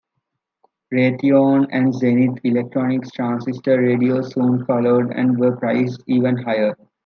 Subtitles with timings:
[0.91, 6.75] Raytheon and Zenith Electronics transistor radios soon followed and were priced even higher.